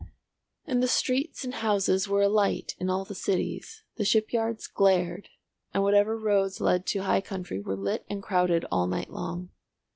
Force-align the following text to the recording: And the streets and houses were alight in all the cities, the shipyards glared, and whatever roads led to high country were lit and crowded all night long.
And 0.65 0.81
the 0.81 0.87
streets 0.87 1.43
and 1.45 1.53
houses 1.53 2.07
were 2.07 2.23
alight 2.23 2.73
in 2.79 2.89
all 2.89 3.05
the 3.05 3.13
cities, 3.13 3.83
the 3.97 4.03
shipyards 4.03 4.65
glared, 4.65 5.29
and 5.75 5.83
whatever 5.83 6.17
roads 6.17 6.59
led 6.59 6.87
to 6.87 7.03
high 7.03 7.21
country 7.21 7.59
were 7.59 7.75
lit 7.77 8.03
and 8.09 8.23
crowded 8.23 8.65
all 8.71 8.87
night 8.87 9.11
long. 9.11 9.49